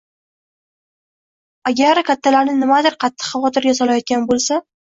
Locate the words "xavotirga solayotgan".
3.35-4.29